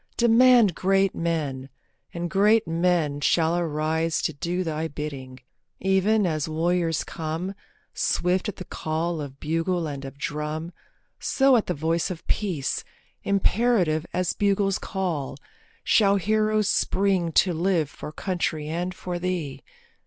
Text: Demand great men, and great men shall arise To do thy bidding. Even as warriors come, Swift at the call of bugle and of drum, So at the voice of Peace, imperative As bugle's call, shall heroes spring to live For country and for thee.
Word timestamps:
Demand 0.17 0.73
great 0.73 1.13
men, 1.13 1.69
and 2.11 2.27
great 2.27 2.65
men 2.67 3.19
shall 3.21 3.55
arise 3.55 4.19
To 4.23 4.33
do 4.33 4.63
thy 4.63 4.87
bidding. 4.87 5.41
Even 5.79 6.25
as 6.25 6.49
warriors 6.49 7.03
come, 7.03 7.53
Swift 7.93 8.49
at 8.49 8.55
the 8.55 8.65
call 8.65 9.21
of 9.21 9.39
bugle 9.39 9.85
and 9.85 10.03
of 10.03 10.17
drum, 10.17 10.73
So 11.19 11.55
at 11.55 11.67
the 11.67 11.75
voice 11.75 12.09
of 12.09 12.25
Peace, 12.25 12.83
imperative 13.21 14.07
As 14.11 14.33
bugle's 14.33 14.79
call, 14.79 15.37
shall 15.83 16.15
heroes 16.15 16.67
spring 16.67 17.31
to 17.33 17.53
live 17.53 17.87
For 17.87 18.11
country 18.11 18.67
and 18.69 18.95
for 18.95 19.19
thee. 19.19 19.61